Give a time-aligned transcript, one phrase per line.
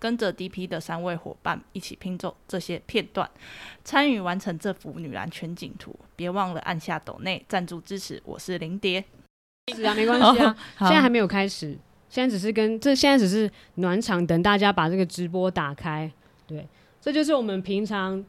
[0.00, 3.30] 跟着 DP 的三位伙伴一起拼凑这些片段，
[3.84, 5.94] 参与完成这幅女篮全景图。
[6.16, 8.20] 别忘了按下抖内赞助支持。
[8.24, 9.04] 我是林蝶，
[9.74, 11.76] 是啊，没关系啊，好现在还没有开始，
[12.08, 16.10] 现在只是跟这现在只是暖场，等大家把这个直播打开。
[16.46, 16.66] 对，
[17.00, 18.24] 这就是我们平常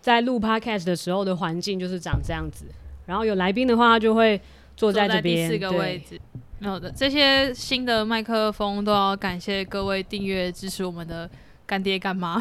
[0.00, 2.64] 在录 podcast 的时候的环境，就是长这样子。
[3.04, 4.40] 然后有来宾的话，他就会
[4.74, 6.20] 坐在这边，第四个对位置。
[6.62, 11.28] 没有的，这些新的麦克风都要感谢各位订阅支持我们的
[11.66, 12.40] 干爹干妈。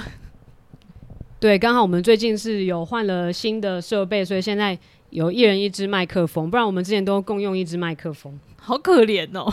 [1.41, 4.77] 对，刚好我们最近是有换了新的设备，所以现在
[5.09, 8.39] 有一人一支麦克风，不然我们之前都共用一支麦克风。
[8.57, 9.51] 好可怜哦！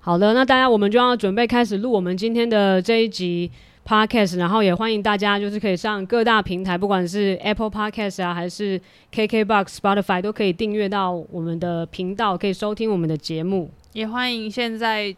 [0.00, 3.50] 好的，那大家我们就要准备开始录我们今天的这一集
[3.90, 8.80] podcast，然后也欢迎大家就是可以上各大平台，不管是 Apple Podcast 啊，还是
[9.12, 13.68] KKBox、Spotify 都可以订阅到我们的频道，可以收听我们的节目。
[13.92, 15.12] 也欢迎现在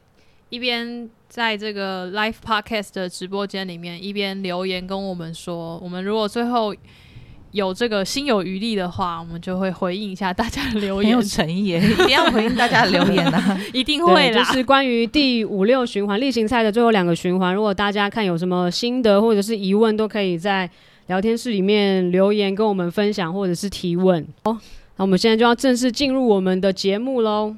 [0.49, 6.75] 一边在这个 live podcast 的直播间里面，一边留言跟我们说，我们如果最后
[7.53, 13.61] 有这个心有余力的话，我们就会回应一下大家的留言很有，诚意耶， 一定要回应大家的留言啊！
[13.73, 14.45] 一定会对，就。
[14.45, 20.69] 是关于第五六循环例行赛的最后两个循环，如果大家看有什么心得或者是疑问，都可以在
[21.09, 24.27] 聊天室里面留言跟我们分享或者是提问。
[24.45, 24.59] 哦，
[24.97, 27.55] 那我们现在就要正式进入我们的节目喽。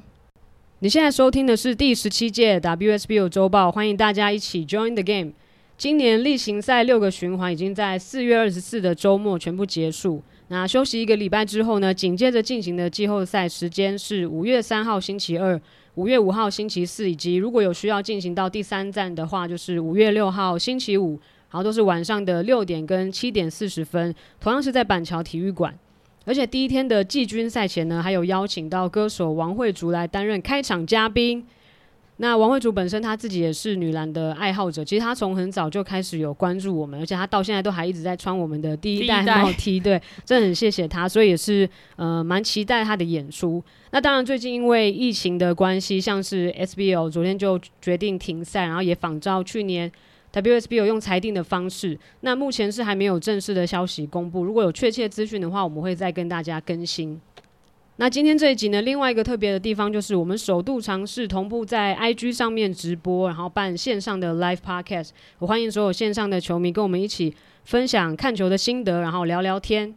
[0.79, 5.31] 你现在收听的是第十七届 WSBO 周报，欢迎大家一起 join the game。
[5.77, 10.23] 今年例行赛六个循环已经在四月二十四的周末全部结束。
[10.47, 15.59] 那休息一个礼拜之后呢，紧接着进行的季后赛时间是五月三号星期二、
[15.95, 21.19] 五月五号星期四，以及如果有需要进行到第三站的话，就是五月六号星期五，
[21.49, 25.77] 然后都是晚上的六点跟七点四十分，同样是在板桥体育馆。
[26.23, 31.45] 而且第一天的季军赛前呢，还有邀请到歌手王慧竹来担任开场嘉宾。
[32.17, 43.63] 那王慧竹本身她自己也是女篮的爱好者，其实她从很早就开始有关注我们，而且她到现在都还一直在穿我们的第一代帽 T，对， 真的很谢谢她，所以也是呃蛮期待她的演出。
[43.91, 49.91] 那当然最近因为疫情的关系，像是 SBL 昨天就决定停赛，然后也仿照去年
[50.31, 57.19] WSBO 用裁定的方式，那目前是还没有正式的消息公布，如果有确切资讯的话，我们会再跟大家更新。
[57.97, 65.11] 那今天这一集呢，另外一个特别的地方就是我们首度尝试同步在 IG 上面直播，然后办线上的 live podcast。
[65.39, 67.33] 我欢迎所有线上的球迷跟我们一起
[67.63, 69.95] 分享看球的心得，然后聊聊天。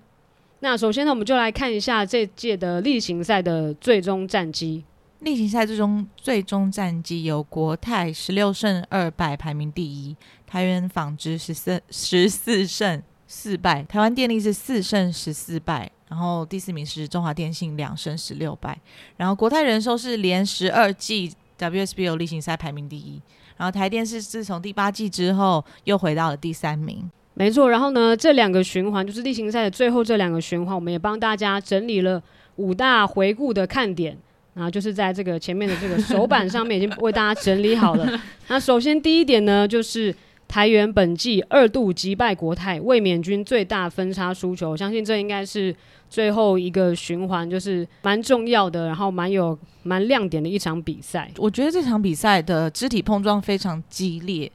[0.61, 4.85] 那首先呢，我们就来看一下这届的例行赛的最终战绩。
[5.19, 10.17] 例行赛最终最终战绩由国泰十六胜二败排名第一，
[10.47, 18.79] 台湾纺织十四十四胜四败，台湾电力是四胜十四败，然后第四名是中华电信两胜十六败，
[19.17, 23.21] 然后国泰人寿是连十二季 WSBO 例行赛排名第一，
[23.57, 27.11] 然后台电是自从第八季之后又回到了第三名。
[27.35, 32.23] 没错，然后呢，这两个循环就是例行赛的最后这两个循环，我们也帮大家整理了
[32.57, 34.19] 五大回顾的看点。
[34.55, 38.21] 啊，就是在这个前面的这个手板上面已经为大家整理好了。
[38.49, 40.13] 那首先第一点呢，就是
[40.49, 44.71] 台元本季二度击败国泰，卫冕军最大分差输球。
[44.71, 45.73] 我相信这应该是
[46.09, 51.31] 最后一个循环，就是蛮重要的，然后蛮有蛮亮点的一场比赛。
[51.37, 54.51] 我觉得这场比赛的肢体碰撞非常激烈，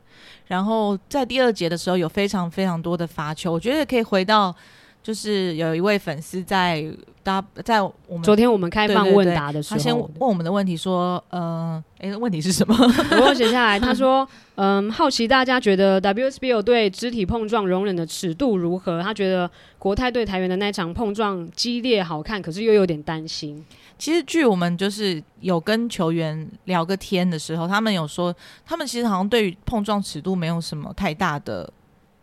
[0.47, 4.55] 然后在第二节的时候有非常非常多的罚球，我觉得可以回到。
[5.03, 6.83] 就是有一位粉丝在
[7.23, 12.73] 答在我们昨天我们开放问答的时候，他先问我们的问题说，呃，诶，问题是什么？
[13.21, 19.03] 我写下来，他 说：“嗯，好奇大家觉得 WSBO 对肢体碰撞容忍的尺度如何？
[19.03, 23.63] 他觉得国泰对台元的那场碰撞激烈好看，可是又有点担心。
[23.97, 28.33] 其实据我们就是有跟球员聊个天的时候，他们有说，
[28.65, 31.71] 他们其实好像对于碰撞尺度没有什么太大的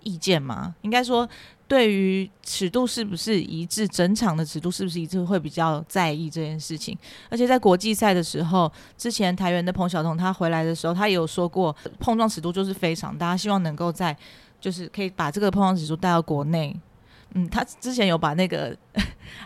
[0.02, 1.28] 意见嘛，应该说。
[1.70, 6.98] 对于尺度是不是一致，整场的尺度是不是一致，会比较在意这件事情。
[7.28, 14.16] 而且在国际赛的时候，之前台湾的彭晓彤他回来的时候，他也有说过，碰撞尺度就是非常大，希望能够在
[14.60, 16.76] 就是可以把这个碰撞尺度带到国内。
[17.34, 18.76] 嗯，他之前有把那个，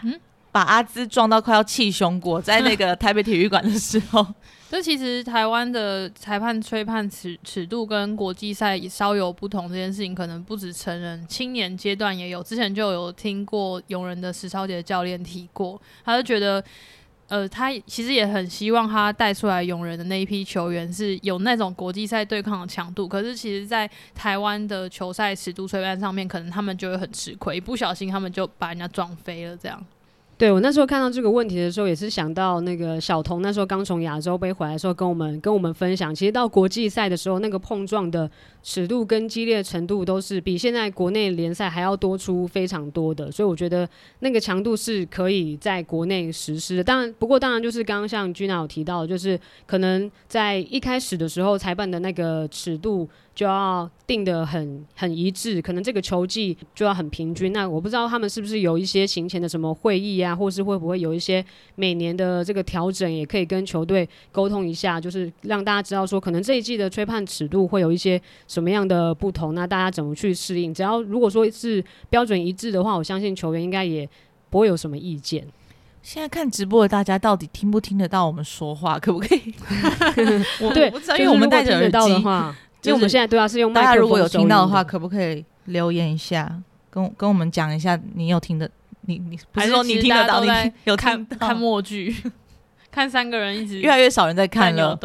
[0.03, 0.19] 嗯
[0.51, 4.27] 把阿兹撞到快要气胸过，在那个 台北体育馆的时候。
[4.75, 12.43] 这其实台湾的裁判吹判尺尺度跟国际赛稍有不同，这件事情可能不止成人，青年阶段也有。
[12.43, 16.61] 之前就有听过勇人的石超杰教练提过，他就觉得，
[17.29, 23.07] 呃，他其实也很希望他带出来勇人的那一批球员是有那种国际赛对抗的强度。
[23.07, 29.81] 可是其实，在台湾的球赛尺度吹判上面，可能他们就会很吃亏，一不小心他们就把人家撞飞了，这样。
[30.45, 38.31] 对我那时候看到这个问题的时候，也是想到那个小童那时候刚从亚洲杯回来的时候，跟我们跟我们分享，其实到国际赛的时候，那个碰撞的
[38.63, 43.89] 尺度跟激烈程度都是比现在国内联赛还要多出非常多的，所以我觉得
[44.19, 46.85] 那个强度是可以在国内实施的。
[46.85, 53.09] 当然，不过当然就是刚刚像君娜有提到，就是可能在一开始的时候，裁判的那个尺度。
[53.35, 57.53] 就要定的很很一致，可能这个球季就要很平均。
[57.53, 61.45] 那我不知道他们是不是有一些行前的什么会议啊，或是会不会有一些
[61.75, 70.73] 每年的这个调整，也可以跟球队沟通一下，就是让大家知道说，可能这一季的吹判尺度会有一些什么样的不同，那大家怎么去适应？
[70.73, 74.09] 只要如果说是标准一致的话，我相信球员应该也
[74.49, 75.45] 不会有什么意见。
[76.03, 78.99] 现在看直播的大家到底听不听得到我们说话？
[78.99, 79.55] 可不可以？
[80.61, 82.25] 我对，不知道，因为我们戴着耳机。
[82.85, 86.51] 因为我们现在对啊是用大家如果有听到的话，可不可以留言一下，
[86.91, 88.71] 跟跟我们讲一下你有听的，
[89.03, 90.45] 你你不是说你听得到？
[90.45, 92.15] 你有看看默剧，
[92.93, 94.99] 看三个人一直越来越少人在看了，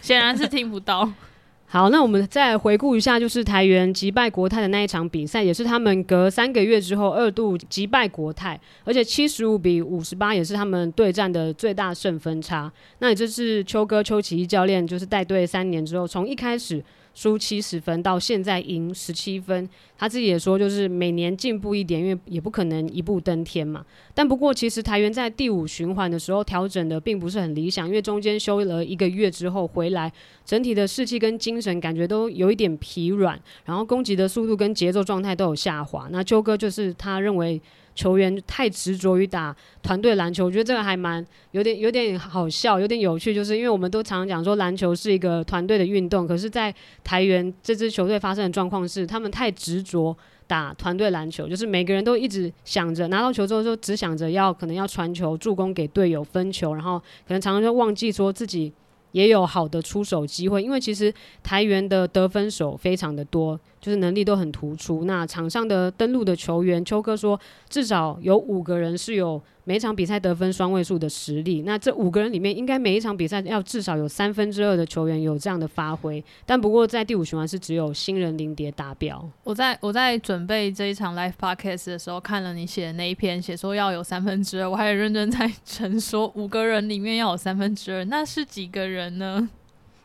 [0.00, 1.10] 显然是听不到。
[1.66, 12.70] 好，那我们再回顾一下，就是台元击败国泰的那一场比赛，也是他们隔三个月之后二度击败国泰，而且七十五比五十八也是他们对战的最大胜分差。
[13.00, 16.84] 那也就是邱哥邱启一教练就是带队三年之后，从一开始。
[17.14, 23.86] 输七十分到现在赢十七分，他自己也说就是每年进步一点，因为也不可能一步登天嘛。
[24.12, 30.12] 但不过其实台元在第五循环的时候调整的并不是很理想，因为中间休了一个月之后回来，
[30.44, 36.08] 整体的士气跟精神感觉都有一点疲软，然后攻击的速度跟节奏状态都有下滑。
[36.10, 37.60] 那秋哥就是他认为。
[37.94, 58.72] 球员太执着于打团队篮球，我觉得这个还蛮有点有点好笑，有点有趣，就是因为我们都常常讲说篮球是一个团队的运动，可是，在台元这支球队发生的状况是，他们太执着打团队篮球，就是每个人都一直想着拿到球之后就只想着要可能要传球、助攻给队友、分球，然后可能常常就忘记说自己。
[59.12, 65.04] 也有好的出手机会，因为其实台元的得分手非常的多，就是能力都很突出。
[65.04, 67.38] 那场上的登陆的球员，邱哥说
[67.68, 69.42] 至少有五个人是有。
[69.66, 76.22] 每场比赛得分双位数的实力，那这五个人里面，应该每一场比赛要至少有三分之二的球员有这样的发挥。
[76.44, 79.26] 但不过在第五循环是只有新人零蝶达标。
[79.42, 89.48] 我在我在准备这一场 live podcast 的时候，看了你写的那一篇，写说要有三分之二，我还认真在 陈说五个人里面要有三分之二，那是几个人呢？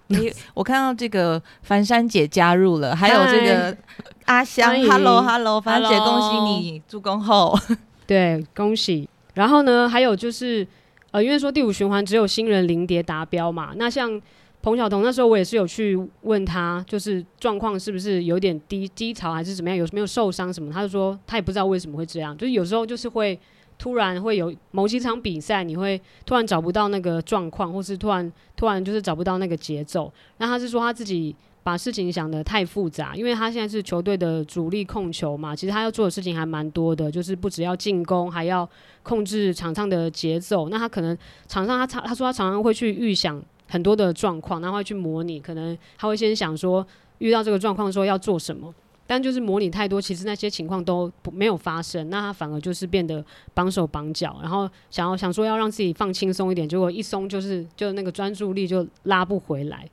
[0.11, 3.77] 你我看到这个樊山姐加入了，还有这个
[4.25, 7.55] 阿香，hello hello，樊姐恭喜你助攻后，
[8.07, 9.07] 对，恭喜。
[9.35, 10.67] 然后呢，还有就是，
[11.11, 14.19] 呃，因为说第五循环只有新人零蝶达标嘛，那像
[14.63, 20.73] 彭晓彤那时候我也是有去问他，就是状况是不是有点低低潮还是怎么样，有没有受伤什么？
[20.73, 23.39] 他就说他也不知道为什么会这样，就是有时候就是会
[23.79, 30.13] 突然会有某几场比赛，你会突然找不到那个状况，或是突然突然就是找不到那个节奏。
[30.37, 31.35] 那他是说他自己。
[31.61, 38.67] 把事情想得太复杂，因为他现在是球队的主力控球嘛，其实他要做的事情还蛮多的，就是不只要进攻，还要
[39.03, 40.69] 控制场上的节奏。
[40.69, 41.15] 那他可能
[41.47, 46.83] 场上他常他说他常常会去预想很多的状况，然后会去模拟，可能他会先想说
[47.17, 48.73] 遇到这个状况说要做什么，
[49.11, 53.25] 但就是模拟太多，其实那些情况都没有发生，那他反而就是变得
[53.55, 59.89] 绑手绑脚，然后想要想说要让自己放轻松一点，结果一松就是就那个专注力就拉不回来。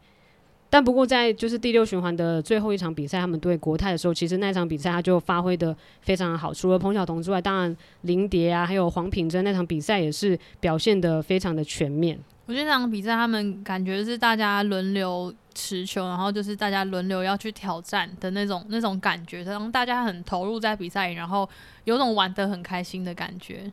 [0.69, 6.53] 但不过在就是第六循环的最后一场比赛，他们对国泰的时候，其实那场比赛他就发挥的非常好。
[6.53, 12.19] 除了彭晓彤之外，当然林蝶啊，还有黄品珍那场比赛也是表现的非常的全面。
[12.47, 21.49] 我觉得那场比赛他们感觉是大家轮流持球，然后就是大家轮流要去挑战的那种那种感觉，让大家很投入在比赛，然后
[21.85, 23.71] 有种玩得很开心的感觉。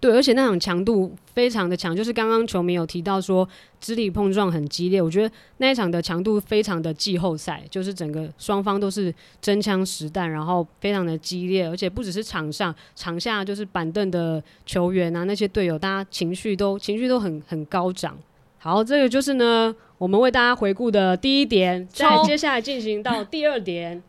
[0.00, 3.48] 对，而且那场强度非常的强，就是刚刚球迷有提到说
[3.80, 18.16] 肢体碰撞很激烈，我觉得那一场的强度非常的季后赛，就是整个双方都是真枪实弹，然后非常的激烈，而且不只是场上，场下就是板凳的球员啊，那些队友，大家情绪都情绪都很很高涨。
[18.58, 24.00] 好，这个就是呢，我们为大家回顾的第一点，再接下来进行到第二点。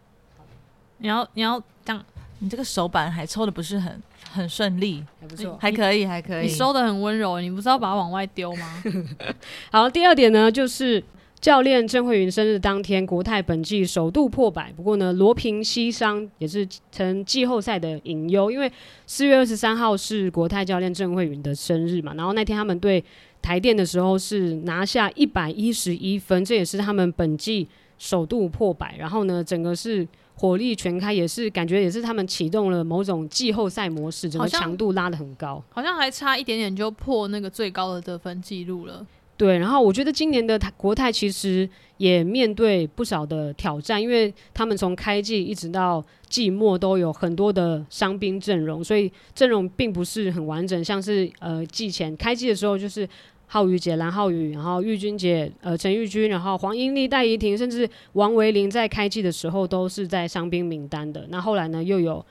[0.99, 2.05] 你要你要这样，
[2.39, 3.99] 你这个手板还抽的不是很。
[4.31, 5.57] 很顺利，还不错。
[5.59, 6.43] 还可以，还可以。
[6.43, 8.83] 你收的很温柔，你不是要把它往外丢吗？
[9.71, 11.03] 好，第二点呢，就是
[11.39, 14.71] 教练郑慧云生日当天，国泰本季首度破百。
[14.75, 18.71] 不过呢，罗平西伤也是成季后赛的隐忧，因为
[19.05, 22.13] 四月二十三号是国泰教练郑慧云的生日嘛。
[22.15, 23.03] 然后那天他们对
[23.41, 27.67] 台电的时候是拿下一百一十一分，这也是他们本季
[27.97, 28.95] 首度破百。
[28.97, 30.05] 然后呢，整个是
[30.39, 35.61] 火力全开，也是感觉也是他们启动了某种季后赛模式，整个强度拉得很高。
[35.67, 39.05] 好像还差一点点就破那个最高的得分记录了。
[39.35, 50.81] 对，然后我觉得今年的国泰其实也面对不少的挑战，因为他们从开季一直到季末都有很多的伤兵阵容，所以阵容并不是很完整。
[50.81, 53.07] 像是呃季前开季的时候，就是
[53.51, 61.25] 浩宇姐、蓝浩宇，然后玉君姐、呃陈玉君，然后黄英丽、戴怡婷，甚至王维林在开季的时候都是在伤兵名单的。
[61.29, 62.23] 那后来呢，又有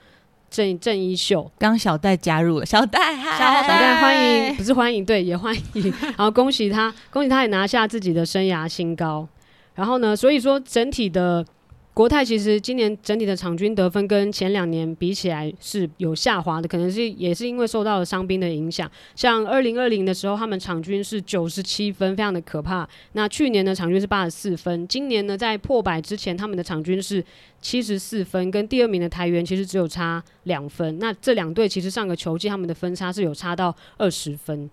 [0.49, 5.93] 郑郑一秀，刚小戴加入了， 小戴，小戴欢迎，不是欢迎，对，也欢迎。
[6.15, 9.27] 然后恭喜他，恭喜他也拿下自己的生涯新高。
[9.75, 11.45] 然后呢，所以说整体的
[11.91, 18.89] 国泰其实今年整体的场均得分跟前两年比起来是有下滑的，可能是也是因为受到了伤兵的影响。
[19.15, 22.87] 像二零二零的时候，他们场均是九十七分，非常的可怕。
[23.13, 27.21] 那去年的场均是八十四分，今年呢在破百之前，他们的场均是
[27.59, 30.97] 七十四分，跟第二名的台元其实只有差两分。
[30.99, 34.69] 那这两队其实上个球季他们的分差是有差到二十分。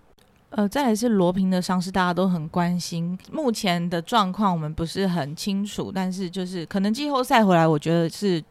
[0.49, 3.17] 呃，再来是罗平的伤势，大家都很关心。
[3.31, 8.41] 目前的状况我们不是很清楚，但是就是可能季后赛回来，我觉得是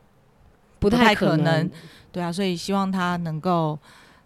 [0.78, 1.68] 不太可可能
[2.12, 3.78] 对啊，所以希望他能够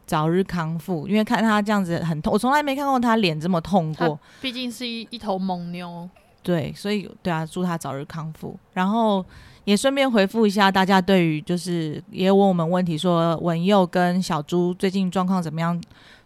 [0.04, 4.18] 早日康复，因为看他这样子很痛，我从来没看过他脸这么痛过。
[4.40, 6.10] 毕竟是一一头猛牛，
[6.42, 8.58] 对，所以对啊，祝他早日康复。
[8.72, 9.24] 然后
[9.62, 15.80] 也顺便回复一下大家，对于就是也问我们问题说文佑跟小猪最近状况怎么样？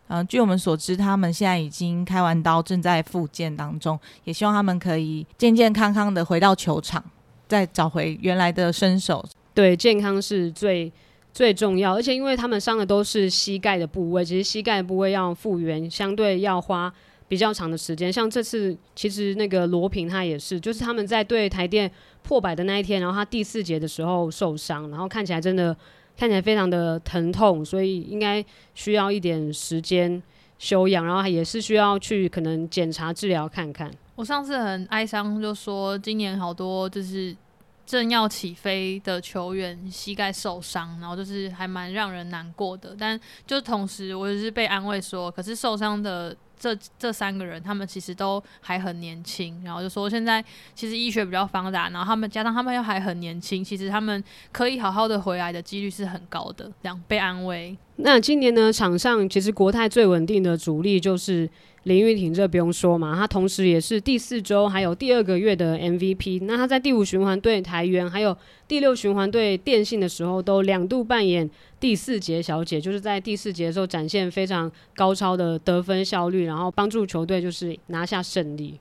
[0.09, 7.03] 嗯、据我们所知，他们现在已经开完刀，正在复健当中，也希望他们可以健健康康的回到球场，
[7.49, 9.25] 再找回原来的身手。
[9.55, 10.93] 对，健康是最
[11.33, 16.93] 最重要，而且因为他们伤的都是膝盖的部位，其实膝盖部位要复原，相对要花
[17.27, 18.13] 比较长的时间。
[18.13, 21.91] 像这次，其实那个罗平他也是，就是他们在对台电
[22.23, 25.77] 破百的那一天，然后他第四节的时候受伤，然后看起来真的
[26.17, 28.45] 看起来非常的疼痛，所以应该
[28.75, 30.23] 需要一点时间
[30.59, 33.91] 休养，然后也是需要去可能检查治疗看看。
[34.15, 37.37] 我上次很哀伤，就说今年好多就是
[37.85, 42.97] 正要起飞的球员膝盖受伤，然后就是还蛮让人难过的。
[42.99, 49.63] 但就同时，我也是被安慰说，可是受伤的这这三个人，他们其实都还很年轻。
[49.65, 50.45] 然后就说现在
[50.75, 56.71] 其实医学比较发达，然后他们加上他们又还很年轻，其实他们可以好好的回来的几率是很高的。
[56.83, 57.77] 这样被安慰。
[57.97, 61.49] 那今年呢，场上其实国泰最稳定的主力就是
[61.85, 66.45] 林玉婷，这不用说嘛，她同时也是第四周还有第二个月的 MVP。
[66.45, 68.37] 那她在第五循环对台元，还有
[68.67, 71.49] 第六循环对电信的时候，都两度扮演
[71.79, 78.81] 第四节小姐，就是在第四节的时候展现非常高超的得分效率，然后帮助球队就是拿下胜利。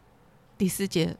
[0.58, 1.16] 第四节，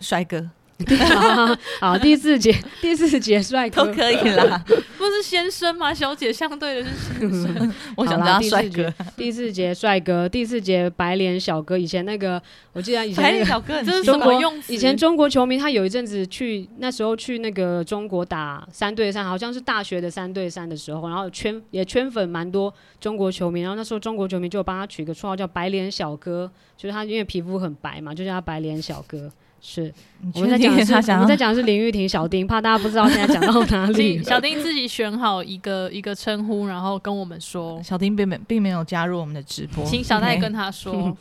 [0.00, 0.50] 帅哥
[1.80, 4.62] 好，第四节第四节帅哥都可以啦，
[4.98, 5.92] 不是先生吗？
[5.92, 7.74] 小姐相对的是先生。
[7.96, 8.94] 我想当帅第四节哥。
[9.16, 11.76] 第四节帅哥，第四节白脸小哥。
[11.78, 12.40] 以前那个
[12.72, 14.72] 我记得以前、那个、白脸小哥很这是帅什么用词？
[14.72, 29.30] 以前中国球迷他有一阵子去，那时候去那个中国打三对三，好像是大学的三对三的时候，然后圈也圈粉蛮多中国球迷，然后那时候中国球迷就帮他取个绰号叫“白脸小哥”，就是他因为皮肤很白嘛，就叫他白脸小哥。
[29.64, 29.94] 是
[30.34, 34.20] 我们在讲的是我们在讲的是林玉婷小丁，怕大家不知道现在讲到哪里。
[34.22, 41.16] 小丁自己选好一个一个称呼，然后跟我们说，小丁并没并没有加入我们的直播，请小戴跟他说。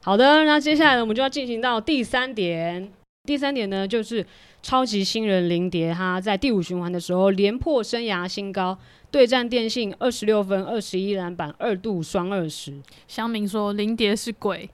[0.00, 2.88] 好的，那接下来呢，我们就要进行到第三点。
[3.24, 4.24] 第三点呢，就是
[4.62, 8.76] 超级新人林蝶，他在第五循环的时候连破生涯新高，
[9.12, 12.80] 对战电信二十六分、二十一篮板、二度双二十。
[13.06, 14.68] 乡民说林蝶是鬼，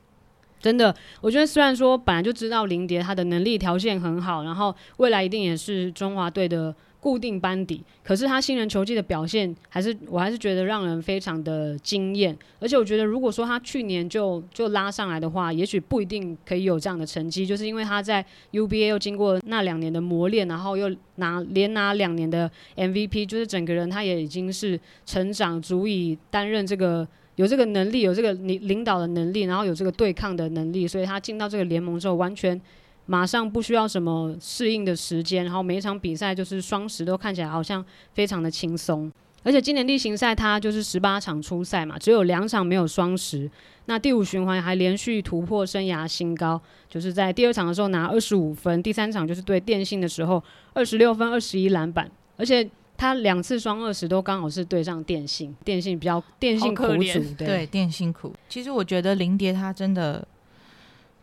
[0.61, 12.37] 真的，我觉得虽然说本来就知道林蝶她的能力条件很好，然后未来一定也是中华队的固定班底，可是她新人球技的表现，还是我还是觉得让人非常的惊艳。
[12.59, 27.07] 而且我觉得，如果说她去年就就拉上来的话，也许不一定可以有这样的成绩，就是因为她在 UBA 又经过那两年的磨练，然后又拿连拿两年的 MVP，就是整个人他也已经是成长，足以担任这个。
[27.39, 32.61] 有这个能力，有这个领领导的能力，然后有这个对抗的能力，所以他进到这个联盟之后，完全
[33.07, 39.11] 马上不需要什么适应的时间，然后每一场比赛就是双十都看起来好像非常的轻松。
[39.45, 43.49] 而且今年例行赛他就是十八场出赛嘛，只有两场没有双十。
[43.87, 50.43] 那第五循环还连续突破生涯新高，就是在第二场的时候拿二十五分，第三场就是对电信的时候
[50.75, 52.69] 二十六分、二十一篮板，而且
[52.99, 58.35] 他两次双二十都刚好是对上电信，电信比较电信苦主，对对，电信苦。
[58.49, 60.27] 其实我觉得林蝶她真的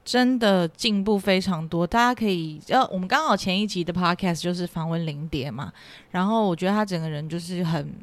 [0.06, 5.74] 真的进步非常多，大家可以，呃，我们刚好前一集的 podcast 就是访问林蝶嘛，
[6.12, 7.94] 然后我觉得他整个人就是很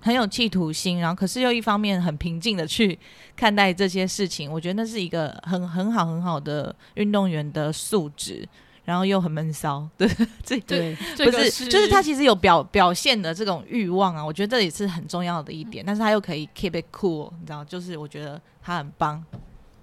[0.00, 2.98] 很有企图心，然后可是又一方面很平静的去
[3.36, 8.48] 看待这些事情，我觉得那是一个很很好很好的运动员的素质。
[8.90, 10.08] 然后又很闷骚，对，
[10.42, 15.84] 这对不是，就是他其实有表表现的这种欲望啊，我觉得这也是很重要的一点。
[15.86, 19.22] 但是他又可以 keep it cool，你知道，就是我觉得他很棒，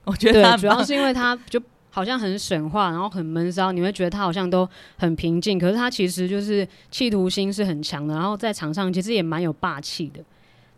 [0.03, 0.59] 我觉得他，很棒。
[0.59, 10.21] 主要是因为他就好像很神话，然后很闷骚，你会觉得他好像都很平静，可是他其实就是企图心是很强的，然后在场上其实也蛮有霸气的。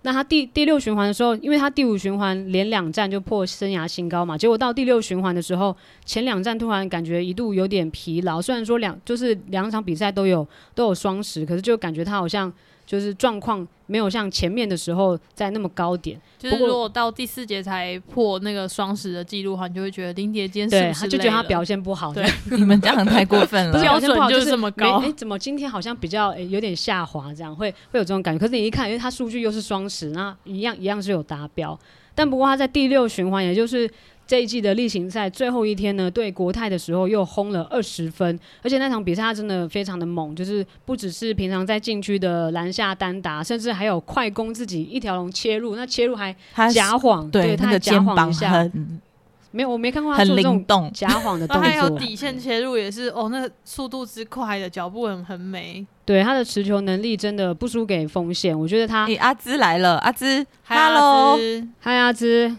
[0.01, 5.75] 那他第第六循环的时候，因为他第五循环连两战就破生涯新高嘛，结果到第六循环的时候，
[6.05, 12.51] 前两战突然感觉一度有点疲劳，虽然说两就是两场比赛都有都有双十，可是就感觉他好像
[12.89, 16.19] 就是状况没有像前面的时候在那么高点。
[16.39, 23.91] 就是如果到第四节才破那个双十的记录的话，你就会觉得林蝶今天是他就觉得他表现不好，对你们这样太过分不是了。
[23.91, 28.39] 标准好就是是这么高没诶，怎么今天好像比较诶有点下滑，这样会会有这种感觉。
[28.39, 31.79] 可是你一看，因为他数据又是双十，那一样一样是有达标。
[32.15, 33.89] 但不过他在第六循环，也就是
[34.29, 49.01] 这一季的例行赛最后一天呢，对国泰的时候又轰了二十分，而且那场比赛他真的非常的猛，就是不只是平常在禁区的篮下单打，甚至还有快攻自己一条龙切入，那切入还他假晃，对他的假肩膀晃一下，很
[49.49, 51.89] 没有我没看过他很做这种灵动，假晃的 动作。
[51.97, 55.83] 底线切入也是哦，那速度之快的脚步很很美。
[56.05, 61.35] 对他的持球能力真的不输给锋线，我觉得他诶，阿芝来了，阿芝，Hello，
[61.79, 62.55] 嗨，阿芝，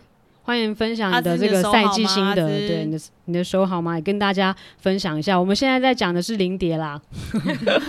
[0.50, 2.48] 欢迎分享你的这个赛季心得。
[2.48, 3.94] 对，你的你的手好吗？
[3.94, 5.38] 也跟大家分享一下。
[5.38, 7.00] 我们现在在讲的是零蝶啦，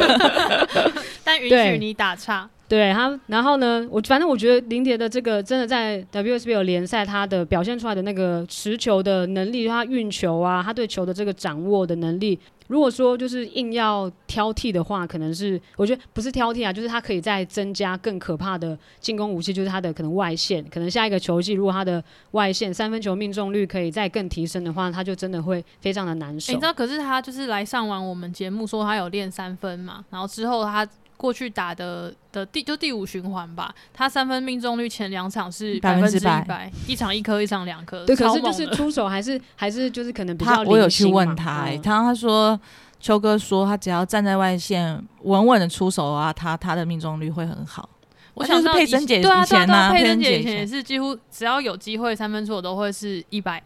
[1.25, 2.47] 但允许你打岔。
[2.71, 26.53] 对他，然后呢，我反正我觉得林蝶的这个真的在 WSBL 联赛，他的表现出来的那个持球的能力，他运球啊，他对球的这个掌握的能力，如果说就是硬要挑剔的话，可能是我觉得不是挑剔啊，就是他可以再增加更可怕的进攻武器，就是他的可能外线，可能下一个球季如果他的外线三分球命中率可以再更提升的话，他就真的会非常的难受。
[26.53, 30.87] 欸你知道，可是他就是来上完我们节目说他有练三分嘛，然后之后他
[31.21, 41.81] 过去打的的第就第五循环吧，他三分命中率前两场是百分之一百，一场一颗，一场两颗，对，可是就是出手还是还是就是可能比较他我有去问他、欸，嗯。
[41.83, 42.59] 他他说
[42.99, 47.87] 秋哥说他只要站在外线稳稳的出手啊，他他的命中率会很好。
[48.33, 50.53] 我想到以佩珍姐以前呢啊，啊佩佩珍姐以前。
[50.53, 53.61] 也是几乎只要有机会三分出手都会是一百。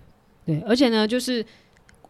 [0.46, 1.46] 对，而且呢，就是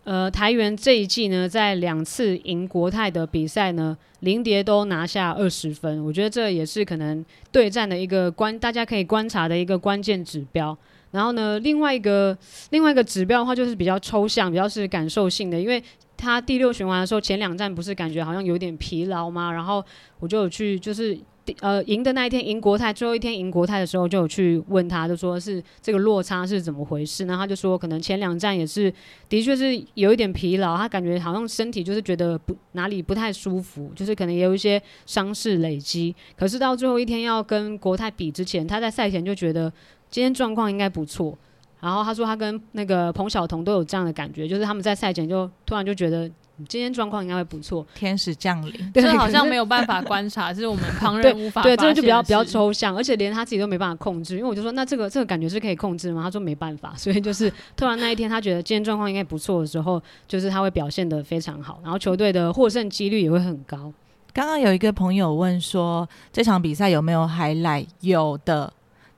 [0.06, 10.78] 呃，台元这一季呢，在两次赢国泰的比赛呢，林蝶都拿下二十分，我觉得这也是可能对战的一个关，大家可以观察的一个关键指标。
[11.10, 12.38] 然后呢，另外一个
[12.70, 15.82] 另外一个指标的话，就是比较抽象，比较是感受性的，因为
[16.16, 19.52] 他第六循环的时候，前两站不是感觉好像有点疲劳吗？
[19.52, 19.84] 然后
[20.20, 21.18] 我就去，就是
[21.62, 27.26] 呃赢的那一天赢国泰，最后一天赢国泰的时候，就有去问他，就说是这个落差是怎么回事？
[27.26, 28.92] 然后他就说，可能前两站也是
[29.30, 36.16] 的确是有一点疲劳，他感觉好像身体就是觉得不哪里不太舒服，就是可能也有一些伤势累积。
[36.36, 39.72] 可是到最后一天要跟国泰比之前，他在赛前就觉得
[40.10, 41.38] 今天状况应该不错。
[41.82, 46.28] 然后他说他跟那个彭晓彤都有这样的感觉，就是他们在赛前就突然就觉得
[46.68, 47.86] 今天状况应该会不错。
[47.94, 54.38] 天使降临，对，这好像没有办法观察， 是我们旁人无法对这个就比较比较抽象，而且连他自己都没办法控制。
[54.38, 56.24] 因为我就说，那这个这个感觉是可以控制吗？
[56.24, 63.92] 他说没办法， 所以就是突然那一天他觉得今天状况应该不错的时候，就是他会表现的非常好，然后球队的获胜几率也会很高。
[64.34, 67.86] 刚刚有一个朋友问说，这场比赛有没有 highlight？
[68.02, 68.72] 有的，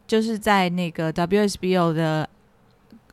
[0.06, 2.30] 就是在那个 WSBO 的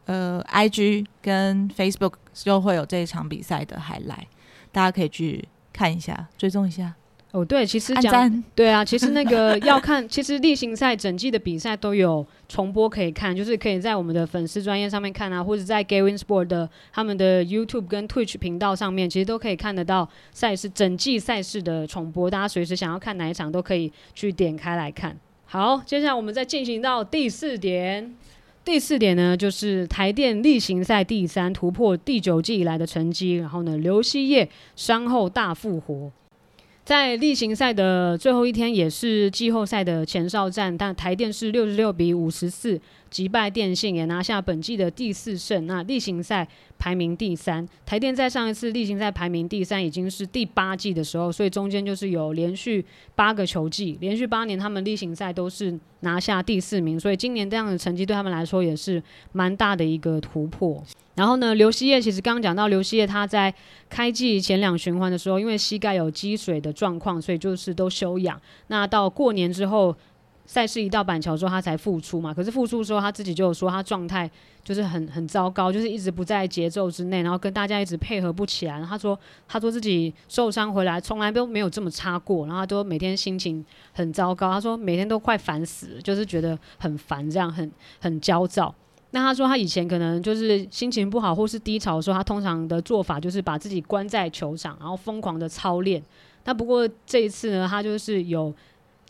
[0.07, 4.27] 呃 IG 跟 Facebook 就会有这一场比赛的 highlight，
[4.73, 6.95] 大家可以去看一下，追踪一下，
[7.33, 8.43] 哦，对，其实讲。
[8.55, 25.17] 对啊，其实那个要看，其实例行赛整季的比赛都有重播可以看，就是可以在我们的粉丝专业上面看啊，或者在 Gavin Sport 的他们的 YouTube 跟 Twitch 频道上面，其实都可以看得到赛事整季赛事的重播，大家随时想要看哪一场都可以去点开来看。
[25.47, 28.15] 好，接下来我们再进行到第四点。
[28.65, 36.11] 第四点呢，就是台电例行赛第三突破第九季以来的成绩，然后呢，刘希业伤后大复活。
[36.83, 45.67] 在例行赛的最后一天，也是季后赛的前哨战，但台电是六十六比五十四击败电信，也拿下本季的第四胜。
[45.67, 46.47] 那例行赛
[46.85, 60.85] 排名第三，台电在上一次例行赛排名第三已经是第八季的时候，所以中间就是有连续八个球季，连续八年他们例行赛都是拿下第四名，所以今年这样的成绩对他们来说也是蛮大的一个突破。
[61.15, 63.55] 然后呢，刘希烨其实刚刚讲到刘希烨他在
[63.89, 68.39] 开季前两循环的时候，因为膝盖有积水的状况，所以就是都休养。
[68.67, 69.97] 那到过年之后，
[70.47, 72.35] 赛事一到板桥之后，他才复出嘛。
[72.35, 74.31] 可是复出之后，他自己就有说他状态
[74.63, 78.83] 就是很很糟糕，就是一直不在节奏之内，然后跟大家一直配合不起来。
[78.83, 84.53] 他说他说自己受伤回来从来都没有这么差过，然后他都每天心情很糟糕。
[84.53, 88.75] 他说每天都快烦死了，就是觉得很烦，这样很很焦躁。
[89.13, 96.03] 那他说他以前可能就是心情不好或是低潮的时候，他通常的做法就是把自己关在球场，然后疯狂的操练。
[96.45, 98.53] 那不过这一次呢，他就是有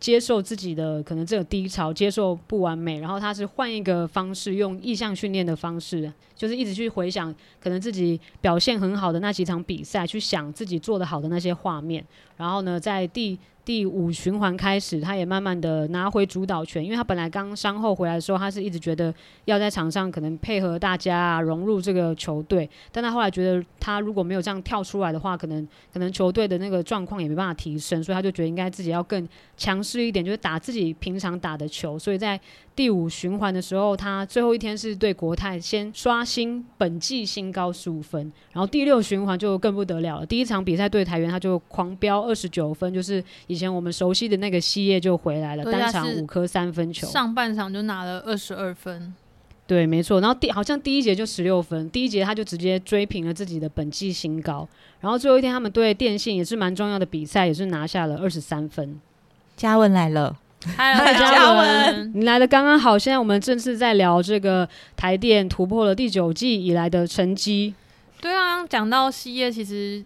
[0.04, 12.04] 接受自己的可能这个低潮，接受不完美，然后他是换一个方式，用意向训练的方式，就是一直去回想可能自己表现很好的那几场比赛，去想自己做的好的那些画面，
[12.36, 13.38] 然后呢，在第。
[13.64, 19.12] 第五循环开始，他也慢慢的拿回主导权，因为他本来刚伤后回来的时候，他是一直觉得
[19.46, 32.38] 要在场上可能配合大家啊，融入这个球队，但他后来觉得他如果没有这样跳出来的话，可能可能球队的那个状况也没办法提升，所以他就觉得应该自己要更强势一点，就是打自己平常打的球，所以在。
[32.76, 40.26] 第五循环的时候，他最后一天是对国泰先刷新本季新高十五分，然后第六循环就更不得了了。
[40.26, 49.14] 第一场比赛对台元，他就狂飙二十九分，就是以前我们熟悉的那个西叶就回来了，单场五颗三分球，上半场就拿了二十二分。
[49.66, 50.20] 对，没错。
[50.20, 54.68] 然后第好像第一节就十六分，第一节他就直接追平了自己的本季新高。
[55.00, 59.00] 然后最后一天他们对电信也是蛮重要的比赛，也是拿下了二十三分。
[59.56, 60.38] 嘉文来了。
[60.76, 62.98] 嗨，嘉文，你来的刚刚好。
[62.98, 67.74] 现在我们正式在聊这个台电突破了第九季以来的成绩。
[68.18, 70.02] 对啊，讲到西叶，其实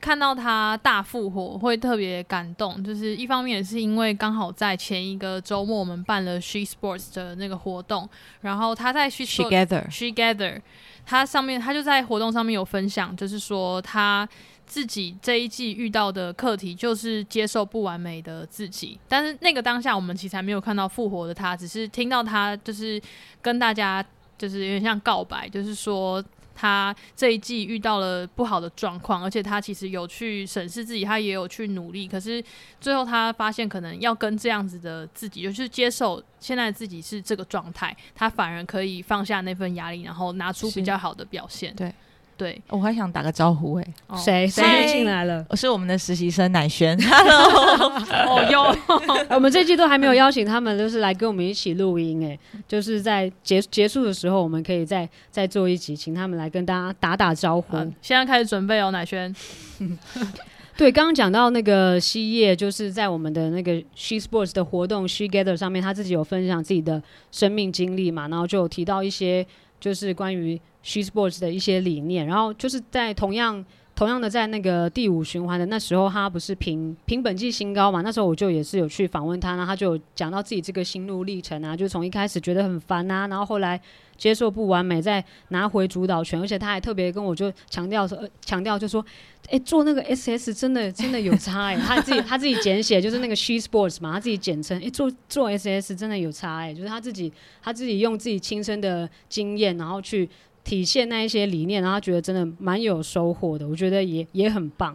[0.00, 2.82] 看到他大复活会特别感动。
[2.82, 8.08] 就是一方面也是因为刚好在前一个周末我们办了 She Sports 的那个活动，
[8.40, 10.62] 然后他在 She Together She Gather，
[11.04, 14.26] 他上面他就在活动上面有分享，就是说他。
[14.68, 23.00] 自己这一季遇到的课题就是接受不完美的自己，但是那个当下我们其实还没有看到复活的他，只是听到他就是
[23.40, 24.04] 跟大家
[24.36, 26.22] 就是有点像告白，就是说
[26.54, 32.44] 他这一季遇到了不好的状况，而且他其实有去审视自己，他也有去努力，可是
[32.78, 41.74] 最后他发现可能要跟这样子的自己，就是接受现在自己是这个状态，他反而可以放下那份压力，然后拿出比较好的表现。
[41.74, 41.90] 对。
[42.38, 45.44] 对，我还想打个招呼哎，谁谁进来了？
[45.50, 46.96] 我是我们的实习生乃轩。
[47.02, 48.76] Hello，哦哟，
[49.34, 57.76] 我们这季都还没有邀请他们，就是来跟我们一起录音哎，就是在结结束的时候，我们可以再再做一集，请他们来跟大家打打招呼。
[58.00, 59.34] 现在开始准备哦，乃轩。
[60.78, 69.44] 对，刚刚讲到那个西叶，就是在我们的那个 She Sports 的活动 She Gather 上面，他自己有分享自己的生命经历嘛，然后就有提到一些
[69.80, 70.60] 就是关于。
[70.80, 73.62] She Sports 的一些理念，然后就是在同样
[73.98, 78.00] 同样的在那个第五循环的那时候，他不是平平本季新高嘛？
[78.00, 83.80] 那时候我就也是有去访问他，然后他就讲到自己这个心路历程啊，就从一开始觉得很烦啊，然后后来
[84.16, 89.04] 接受不完美，再拿回主导权，而且他还特别跟我就强调说，强调就说，
[89.48, 100.30] 哎，做那个 SS 真的真的有差哎，他自己他自己简写就是那个 She Sports 嘛，他自己简称，哎，做做 SS 真的有差哎，就是他自己他自己用自己亲身的经验，然后去。
[100.68, 104.94] 体现那一些理念，然后觉得真的蛮有收获的，我觉得也也很棒。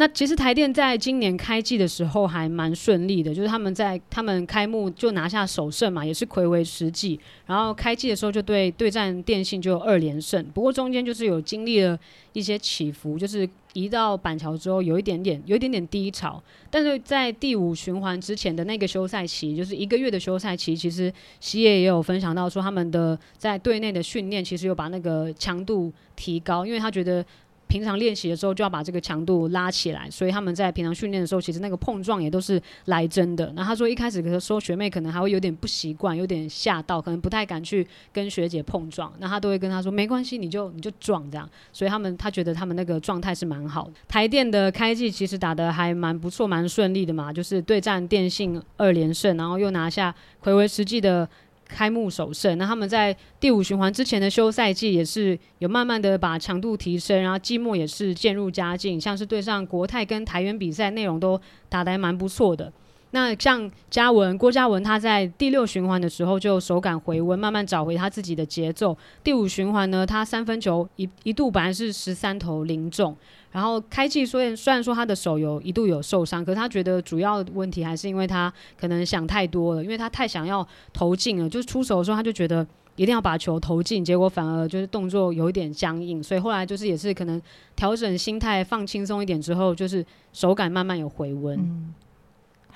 [0.00, 7.18] 那其实台电在今年开季的时候还蛮顺利的，就是他们在他们开幕就拿下首胜嘛，也是魁违十季。
[7.46, 11.98] 然后开季的时候就对对战电信就二连胜，不过中间就是有经历了
[12.32, 16.40] 一些起伏，就是移到板桥之后有一点点有一点点低潮。
[16.70, 27.26] 但是在第五循环之前的那个休赛期，就是一个月的休赛期，其实西野也有分享到说他们的在队内的训练其实有把那个强度提高，因为他觉得。
[27.68, 33.52] 平常练习的时候就要把这个强度拉起来，所以他们在平常训练的时候，其实那个碰撞也都是来真的。
[33.54, 39.12] 那他说一开始可说学妹可能还会有点不习惯，有点吓到，可能不太敢去跟学姐碰撞。
[39.18, 41.48] 那他都会跟他说没关系，你就你就撞这样。
[41.72, 43.92] 所以他们他觉得他们那个状态是蛮好的。
[44.08, 51.28] 台电的开季其实打的还蛮不错，蛮顺利的嘛，就是对战电信二连胜，然后又拿下魁违实际的。
[51.68, 52.56] 开幕首胜。
[52.56, 62.72] 那他们在第五循环之前的休赛季也是有慢慢的把强度提升，然后季末也是渐入佳境，像是对上国泰跟台元比赛内容都打得还蛮不错的。
[63.10, 68.96] 那像嘉文郭嘉文，他在第六循环的时候就手感回温，慢慢找回他自己的节奏。
[69.24, 73.16] 第五循环呢，他三分球一一度本来是十三投零中，
[73.50, 82.66] 然后开季虽然虽然说他的手有一度有受伤，可是他觉得主要问题还是因为他可能想太多了，因为他太想要投进了，就是出手的时候他就觉得
[82.96, 87.40] 一定要把球投进，结果反而就是动作有一点僵硬，所以后来就是也是可能
[87.74, 91.58] 调整心态放轻松一点之后，就是手感慢慢有回温。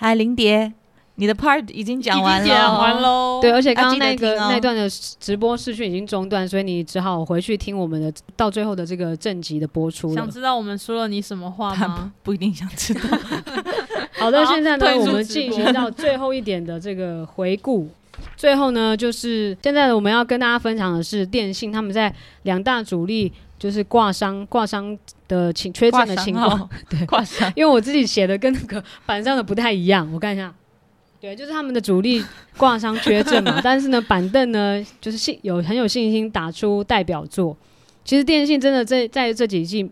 [0.03, 0.73] 嗨，林蝶，
[1.15, 3.38] 你的 part 已经讲完了，讲完喽。
[3.41, 10.12] 对，而且刚刚那个、哦那段的直播视讯已经中断，所以你只好回去听我们的到最后的这个正集的播出。
[10.12, 12.12] 想知道我们说了你什么话吗？
[12.25, 13.01] 不一定想知道。
[14.19, 17.88] 好的，现在呢我们进行到最后一点的这个回顾。
[18.37, 22.12] 最后呢，就是现在我们要跟大家分享的是电信他们在
[22.43, 24.99] 两大主力就是挂商挂伤
[25.33, 26.68] 的情缺阵的情况。
[26.90, 27.51] 对，挂上。
[27.57, 30.53] 因为我自己写的跟那个板上的不太一样，我看一下。
[31.18, 32.23] 对，就是他们的主力
[32.57, 37.57] 挂伤缺阵嘛， 但是呢，板凳呢就是信有很有信心打出代表作。
[38.05, 39.88] 其实电信真的在在这几季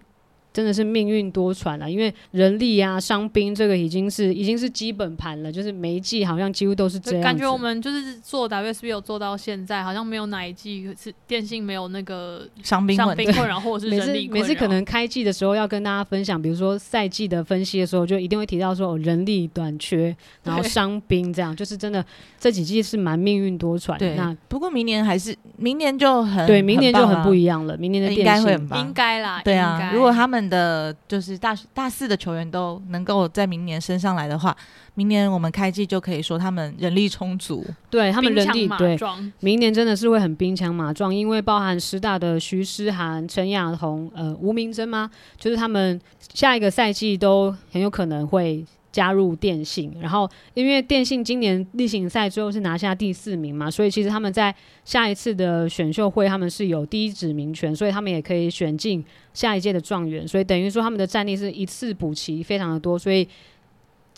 [0.52, 7.24] 真的是命运多舛了，因为人力啊、伤兵这个已经是已经是基本盘了，就是每一季好像几乎都是这样子。
[7.24, 14.48] 感觉我们就是做 WSB 有做到现在，好像没有哪一季是电信没有那个伤伤兵困扰或者是人力每次。
[14.48, 22.04] 每次可能开季的时候要跟大家分享，比如说赛季的分析的时候，就一定会提到说、哦、人力短缺，然后伤兵这样，就是真的
[22.38, 23.98] 这几季是蛮命运多舛。
[23.98, 27.30] 对那，不过明年还是明年就很对明年就很不。
[27.40, 34.56] 一样了，明年的应电信该会很棒应该啦，对啊，如果他们的就是大大四的球员都能够在明年升上来的话，
[34.94, 37.64] 明年我们开季就可以说他们人力充足。
[37.90, 38.98] 对他们人力对
[39.40, 45.10] 明年真的是会很兵强马壮，因为包含师大的徐诗涵、陈雅彤、呃吴明珍吗？
[45.38, 46.00] 就是他们
[46.32, 49.92] 下一个赛季都很有可能会加入电信。
[50.00, 60.26] 然后因为电信今年例行赛最后是拿下第四名嘛，所以其实他们在下一次的选秀会他们是有第一指名权，所以他们也可以选进下一届的状元。
[60.26, 63.28] 所以等于说他们的战力是一次补齐非常的多，所以。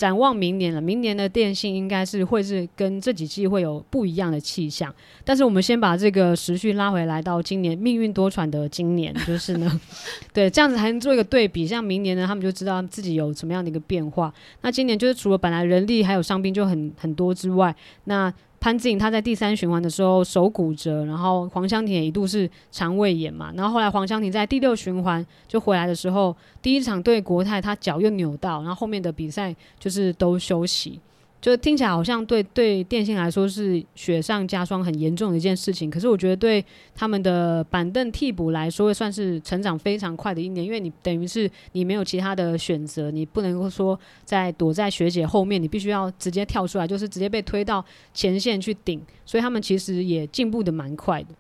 [0.03, 4.93] 展望明年了，明年的电信应该是会是跟这几季会有不一样的气象。
[5.25, 9.81] 但是我们先把这个时序拉回来到今年命运多舛的今年， 就是呢，
[10.35, 11.65] 对，这样子还能做一个对比。
[11.69, 14.35] 像明年呢，他们就知道自己有什么样的一个变化。
[14.63, 17.73] 那今年就是除了本来人力还有伤兵就很很多之外，
[18.07, 31.01] 那潘志颖他在第三循环的时候手骨折，然后黄湘婷也一度是肠胃炎嘛，然后后来黄湘婷在第六循环就回来的时候，第一场对国泰他脚又扭到，然后后面的比赛就是都休息。
[31.43, 51.35] 就听起来好像对对电信来说是雪上加霜很严重的一件事情，可是我觉得对他们的板凳替补来说，算是成长非常快的一年，因为你等于是你没有其他的选择，你不能够说在躲在学姐后面，你必须要直接跳出来，就是直接被推到前线去顶，所以他们其实也进步的蛮快的。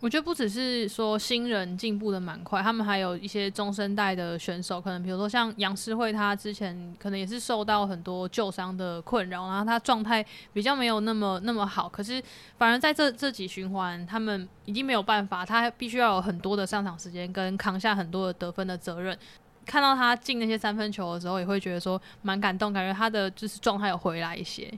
[0.00, 12.22] 我觉得不只是说新人进步的蛮快，他们还有一些中生代的选手，可能比如说像杨诗慧，他之前可能也是受到很多旧伤的困扰，然后他状态比较没有那么那么好，可是
[12.58, 19.18] 反而在这这几循环，他们已经没有办法，他必须要有很多的上场时间跟扛下很多的得分的责任。
[19.66, 24.72] 看到他进那些三分球的时候，也会觉得说蛮感动，感觉他的就是状态有回来一些。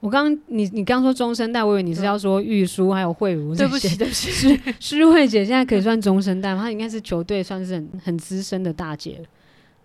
[0.00, 3.54] 我刚刚你你刚说中生代，我以为你是要说玉书还有慧茹。
[3.54, 6.62] 对不起， 对不起，诗诗慧姐现在可以算中生代吗？
[6.62, 9.24] 她应该是球队算是很很资深的大姐了。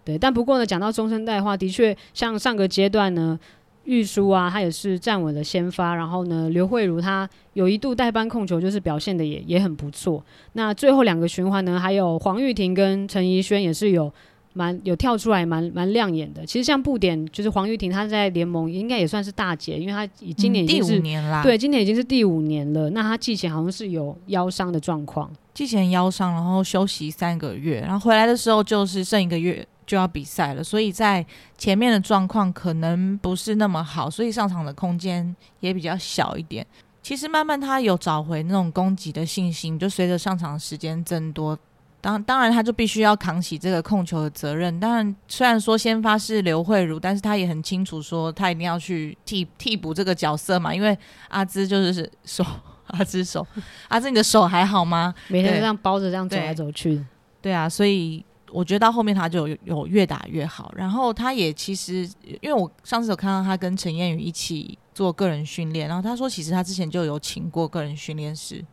[0.04, 3.39] 对，但不过呢，讲到中生代的话，的确像上个阶段呢，
[3.86, 10.24] 玉书啊，她也是站稳了先发，然后呢，刘慧茹她有一度代班控球，就是表现的也也很不错。
[10.54, 14.12] 那最后两个循环呢，还有黄玉婷跟陈怡萱也是有。
[14.54, 22.90] 蛮有跳出来蛮蛮亮眼的，其实像布点就是黄玉婷，她在联盟应该也算是大姐，因为她以今年已嗯第经是、五年啦，对，今年已经是第五年了。
[22.90, 31.26] 那她季前好像是有腰伤的状况，季前腰伤，然后休息三个月，然后回来的时候就是剩一个月就要比赛了，所以在
[31.58, 36.66] 前面的状况可能不是那么好，所以上场的空间也比较小一点。
[37.02, 41.58] 其实慢慢她有找回那种攻击的信心，就随着上场时间增多，
[42.02, 44.80] 当当然他就必须要扛起这个控球的责任。
[44.80, 50.98] 当然，虽然说先发是刘慧茹，但是他也很清楚说他一定要去替替补这个角色嘛，因为
[51.30, 52.44] 阿芝就是手，
[52.88, 53.46] 阿芝手，
[53.88, 55.14] 阿芝你的手还好吗？
[55.28, 57.06] 每天这样包着这样走来走去的。
[57.40, 60.72] 对啊，所以我觉得到后面他就有有越打越好。
[60.76, 62.10] 然后他也其实，
[62.42, 65.88] 因为我上次有看到他跟陈燕宇一起做个人训练。
[65.88, 68.64] 然后他说，其实他之前就有请过个人训练师，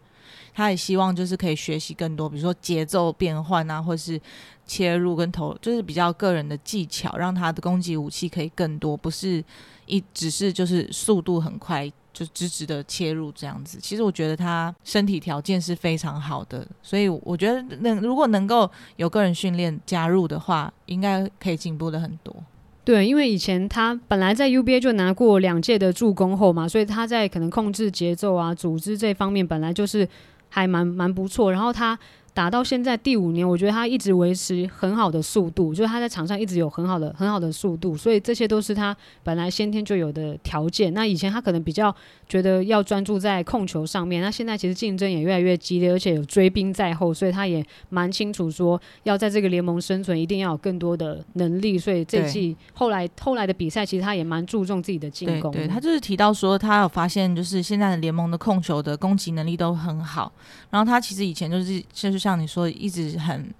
[0.59, 4.21] 他也希望就是可以学习更多，比如说节奏变换啊，或是
[4.67, 9.45] 切入跟投，就是比较个人的技巧，让他的攻击武器可以更多，不是
[9.87, 11.89] 一只是就是速度很快。
[12.11, 22.35] 就直直的切入这样子，其实我觉得他身体条件是非常好的，所以我觉得能如果能够有个人训练加入的话，应该可以进步的很多。
[22.83, 30.09] 对，因为以前他本来在 UBA 就拿过两届的助攻后嘛，所以他在可能控制节奏啊、组织这方面本来就是
[30.49, 31.99] 还蛮蛮不错，然后他。
[32.39, 40.95] 打到现在第五年，我觉得他一直维持很好的速度，就是他在场上一直有很好的很好的速度，所以这些都是他本来先天就有的条件。
[40.95, 41.93] 那以前他可能比较
[42.29, 51.77] 觉得要专注在控球上面，那现在其实竞争也越来越激烈，而且有追兵在后，所以他也蛮清楚说要在这个联盟生存，一定要有更多的能力。
[51.77, 55.51] 所以这季后来后来的比赛，其实他也蛮注重自己的进攻。
[55.51, 60.31] 对他就是提到说，他有发现就是现在的联盟的控球的攻击能力都很好，
[60.71, 62.28] 然后他其实以前就是就是像。
[62.29, 63.53] 像你说，一直很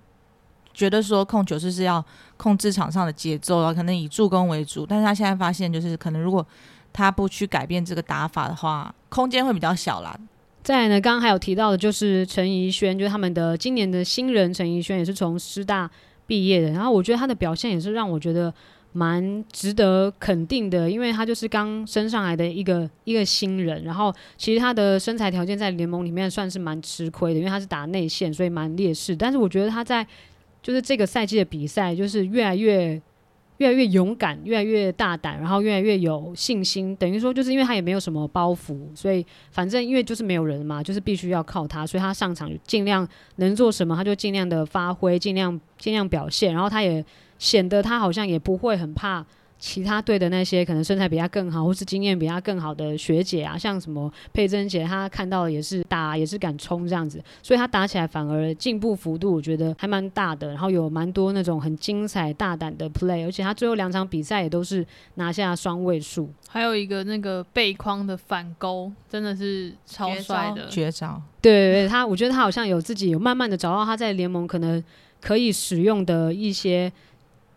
[0.75, 2.05] 觉得说控球就是要
[2.37, 4.85] 控制场上的节奏啊，可能以助攻为主。
[4.87, 6.47] 但是他现在发现，就是可能如果
[6.93, 10.19] 他不去改变这个打法的话，空间会比较小啦。
[10.63, 15.91] 再呢，刚刚还有提到的，就是陈怡轩，就是他们的今年的新人陈怡轩，也是从师大
[16.27, 16.71] 毕业的。
[16.71, 18.53] 然后我觉得他的表现也是让我觉得。
[18.99, 29.15] 蛮值得肯定的，因为他就是刚升上来的一个一个新人，然后其实他的身材条件在联盟里面算是蛮吃亏的，因为他是打内线，所以蛮劣势。
[29.15, 30.05] 但是我觉得他在
[30.61, 33.01] 就是这个赛季的比赛，就是越来越
[33.59, 36.97] 越来越勇敢，越来越大胆，然后越来越有信心。
[36.97, 47.05] 等于说，就是因为他也没有什么包袱，所以反正因为就是没有人嘛，就是必须要靠他，所以他上场尽量能做什么，他就尽量的发挥，尽量尽量表现，然后他也。
[47.39, 49.25] 显得他好像也不会很怕
[49.61, 74.81] 其他队的那些可能身材比他更好或是经验比他更好的学姐啊，像什么佩珍姐，她看到也是打也是敢冲这样子，所以她打起来反而进步幅度我觉得还蛮大的，然后有蛮多那种很精彩大胆的 play，而且她最后两场比赛也都是拿下双位数，还有一个那个背框的反勾真的是超帅的绝招，对对，他我觉得他好像有自己有慢慢的找到他在联盟可能
[75.21, 76.93] 可以使用的一些。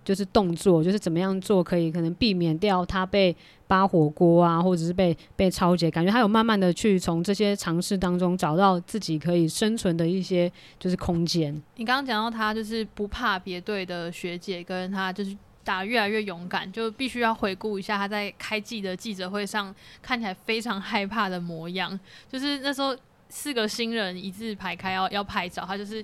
[0.04, 3.36] 就是动作，就是怎么样做可以可能避免掉他被
[3.68, 5.92] 扒火锅啊，或者是被被超解。
[5.92, 11.54] 感觉他有慢慢的去从这些尝试当中找到自己可以生存的一些就是空间。
[11.76, 21.98] 你刚刚讲到他就是不怕别队的学姐，跟他就是打越来越勇敢，就必须要回顾一下他在开季的记者会上看起来非常害怕的模样。
[22.28, 22.98] 就是那时候
[23.30, 26.04] 四个新人一字排开要要拍照，他就是。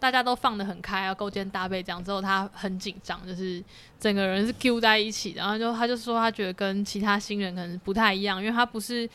[0.00, 3.62] 大家都放得很开，要勾肩搭背这样之后，他很紧张，就是
[3.98, 9.10] 整个人是 Q 在一起，然后就他就说他觉得跟其他新人可能不太一样，因为他不是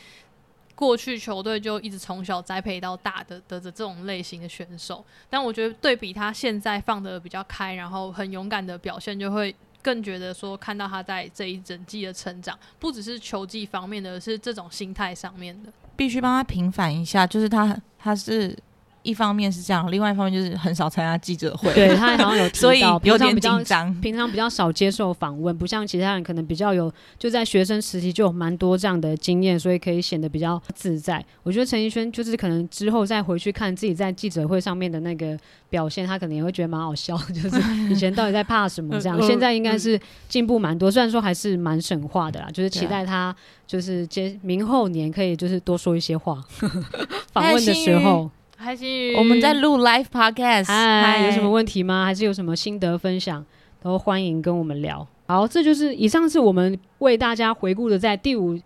[0.75, 18.57] 过去球队就一直从小栽培到大的的这种类型的选手，但我觉得对比他现在放的比较开，然后很勇敢的表现，就会更觉得说看到他在这一整季的成长，不只是球技方面的，是这种心态上面的，必须帮他平反一下，就是他他是。
[19.03, 21.73] 一方面是这样，另外一方面就是很少参加记者会。
[21.73, 31.23] 对他好像有提 到，有点紧张，平常比较少接受访问，不像其他人可能比较有，就在学生时期就有蛮多这样的经验，所以可以显得比较自在。
[31.43, 35.37] 我觉得陈奕迅就是可能之后再回去看自己在记者会上面的那个
[35.69, 37.61] 表现，他可能也会觉得蛮好笑，就是
[37.91, 43.35] 以前到底在怕什么这样，现在应该是进步蛮多，虽然说还是蛮神话的啦，就是期待他
[43.67, 46.41] 就是接明后年可以就是多说一些话，
[47.33, 48.31] 访问的时候。
[48.63, 52.06] 开心，我们在录 live podcast，嗨，有什么问题吗？
[52.06, 53.45] 还是有什么心得分享，
[53.82, 55.06] 都欢迎跟我们聊。
[55.26, 58.58] 好，这就是以上是我们为大家回顾的，在第五、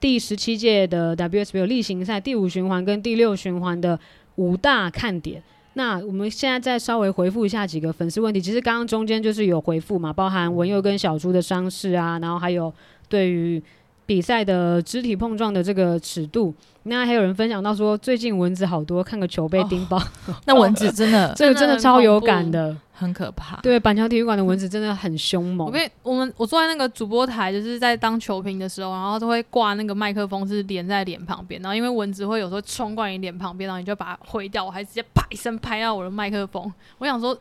[0.00, 3.96] 第十七届的 WSB 例行赛第五循环跟第六循环的
[4.34, 5.40] 五大看点。
[5.74, 8.40] 那我们现在再稍微回复一下几个粉丝问题。
[8.40, 12.74] 其实刚刚中间就是有回复嘛，包含文佑跟小猪的伤势啊，然后还有
[13.08, 13.62] 对于。
[14.06, 20.00] 比赛的肢体碰撞的这个尺度，那还有人分享到说，最近蚊子好多，看个球被叮爆，
[20.46, 23.56] 那蚊子真的，这个真的超有感的，很可怕。
[23.62, 25.66] 对，板桥体育馆的蚊子真的很凶猛。
[25.66, 36.72] 我跟我们我坐在那个主播台，就是在当球评的时候，然后都会挂那个麦克风是连在脸旁边，然后因为蚊子会有时候冲过你脸旁边，然后你就把它挥掉，我还直接啪一声拍到我的麦克风。
[36.98, 37.36] 我想说。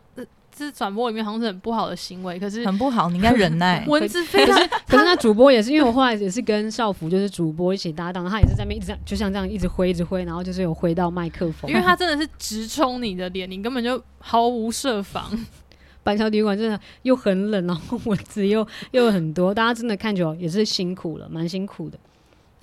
[0.57, 3.85] 是转播里面好像是很不好的行为，可是很不好，你应该忍耐。
[3.89, 4.55] 文字非常，
[4.87, 15.29] 可是那主播也是，因为我后来也是跟少福就是主播一起搭档，他也是在那边一直这样，就像这样一直挥，一直挥，然后就是有挥到麦克风，因为他真的是直冲你的脸，你根本就毫无设防。
[16.03, 21.97] 板桥体育馆真的又很冷，然后蚊子又又很多，大家真的看久也是辛苦了，蛮辛苦的。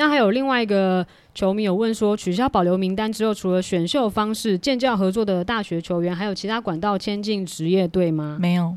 [0.03, 8.37] 那还有另外一个球迷有问说，取消保留名单之后，除了选秀方式、建教合作的大学球员，还有其他管道签进职业队吗？
[8.41, 8.77] 没有，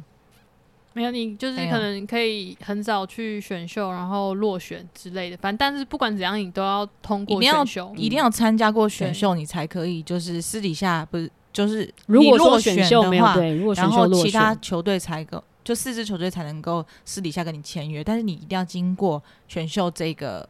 [0.93, 5.38] 没有，你就是可能可以很早去选秀，然后落选之类的。
[5.38, 7.93] 反正，但是不管怎样，你都要通过一定要选秀。
[7.97, 20.47] 一定要参加过选秀，你才可以，就是私底下不是，就是如果落选选秀的话，没有对，如果选然后其他，球队才够，就四支球队才能够私底下跟你签约，但是你一定要经过选秀这个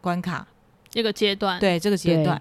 [0.00, 0.46] 关卡，
[0.88, 2.40] 这个阶段，对这个阶段，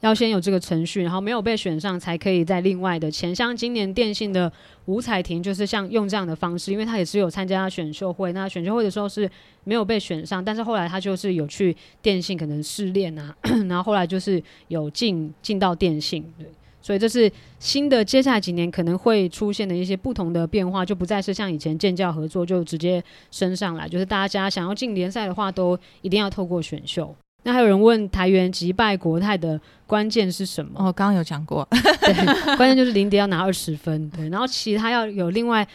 [0.00, 3.34] 要先有这个程序，然后没有被选上才可以再另外的签。
[3.34, 4.50] 像今年电信的
[4.86, 9.30] 吴彩婷就是像用这样的方式，因为她也是有参加选秀会，那选秀会的时候是
[9.64, 13.34] 没有被选上，但是后来她就是有去电信可能试练啊，
[13.68, 16.46] 然后后来就是有进进到电信，对。
[16.82, 27.14] 所以这是新的，接下来几年可能会出现的一些不同的变化，就不再是像以前建教合作就直接升上来，就是大家想要进联赛的话，都一定要透过选秀。
[27.42, 30.72] 那还有人问台元击败国泰的关键是什么？
[30.80, 31.66] 哦，刚刚有讲过，
[32.02, 35.66] 对，关键就是林迪要拿二十分，对，然后其他要有另外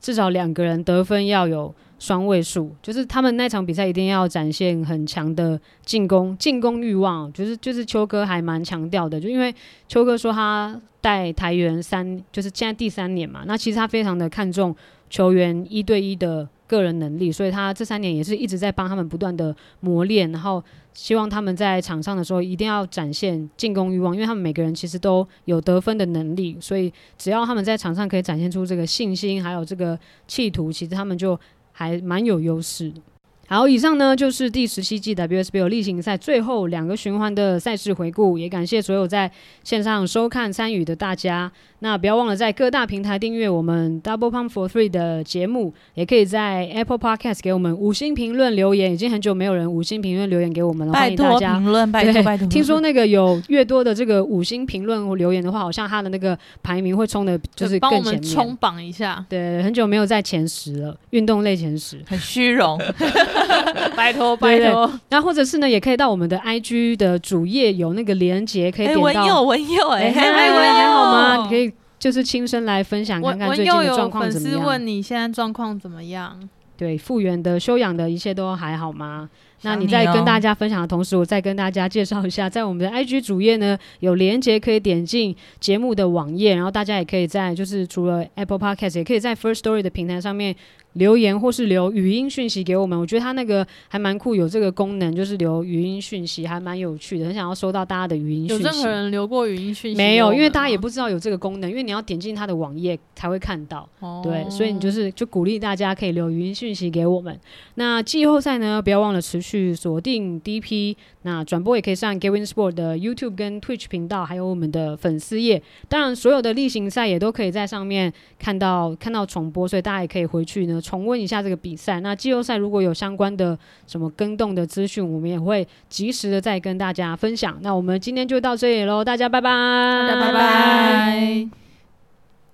[0.00, 9.54] 至少两个人得分要有双位数，就是他们那场比赛一定要展现很强的进攻进攻欲望，就是就是秋哥还蛮强调的，就因为
[9.88, 14.76] 秋哥说他带台员三，就是现在第三年嘛，那其实他非常的看重
[15.08, 29.98] 球员一对一的个人能力，所以他这三年也是一直在帮他们不断的磨练，然后希望他们在场上的时候一定要展现进攻欲望，因为他们每个人其实都有得分的能力，所以只要他们在场上可以展现出这个信心，还有这个
[30.28, 31.38] 企图，其实他们就
[31.76, 33.02] 还蛮有优势的。
[33.46, 39.30] 好，以上呢就是第十七季 WSB 有例行赛最后两个循环的赛事回顾，也感谢所有在
[39.62, 41.50] 线上收看参与的大家。
[41.80, 48.90] 那不要忘了在各大平台订阅我们 Double Pump for Three 的节目，也可以在 Apple Podcast 给我们五星评论留言。
[48.94, 52.46] 已经很久没有人五星评论留言给我们了，欢拜托迎大家评论，拜托对拜托。
[52.48, 58.46] 听说那个有越多的这个五星评论或留言的话，好像他的那个排名会冲的，就是帮我们更前面。
[58.46, 62.02] 冲榜一下，对，很久没有在前十了，运动类前十。
[62.06, 62.80] 很虚荣，
[63.96, 64.90] 拜托拜托。
[65.08, 69.02] 然后或者是呢，也可以到我们的 IG 的主页有那个连接，可以哎，点到。
[69.02, 71.36] 文佑文佑，哎，哎，嗨嗨，文文还好吗？
[71.42, 74.58] 你可以就是亲身来分享看文看最近的状况粉怎么样。
[74.60, 76.48] 丝问你现在状况怎么样？
[76.76, 79.28] 对，复原的、修养的一切都还好吗？
[79.62, 90.54] 那你你在跟哦大家分享的同时，我再跟大家介绍一下，在我们的 IG 主页呢，有连接可以点进节目的网页，然后大家也可以在就是除了 Apple Podcast，也可以在 First Story 的平台上面
[90.94, 92.98] 留言或是留语音讯息给我们。
[92.98, 98.62] 我觉得它那个还蛮酷，有这个功能，就是留语音讯息，还蛮有趣的，很想要收到大家的语音讯息。
[98.64, 99.96] 有任何人留过语音讯息？
[99.96, 103.88] 没有，因为大家也不知道有这个功能，因为你要点进它的网页才会看到。
[104.00, 107.38] 哦对，所以你就是就鼓励大家可以留语音讯息给我们。
[107.74, 115.62] 那季后赛呢，不要忘了持续锁定 DP，那转播也可以上 Gavin Sport 的 YouTube 跟 Twitch 频道，还有我们的粉丝页。
[115.88, 122.00] 当然，所有的例行赛也都可以在上面看到看到重播，所以大家也可以回去呢重温一下这个比赛。
[122.00, 127.56] 那季后赛如果有相关的什么跟动的资讯，我们也会及时的再跟大家分享。
[127.62, 131.48] 那我们今天就到这里喽，大家拜拜，大家拜拜。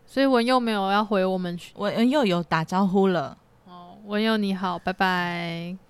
[0.07, 3.37] 所以文佑没有要回我们去文佑有打招呼了。
[3.67, 5.90] 哦，文佑你好，拜拜。